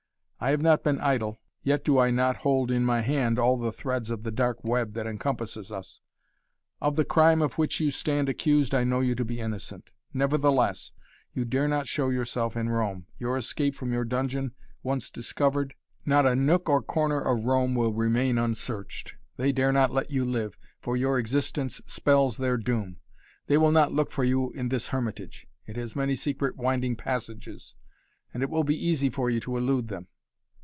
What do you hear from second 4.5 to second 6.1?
web that encompasses us.